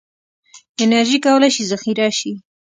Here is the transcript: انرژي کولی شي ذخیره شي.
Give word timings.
انرژي 0.83 1.17
کولی 1.25 1.49
شي 1.55 1.63
ذخیره 1.71 2.07
شي. 2.19 2.31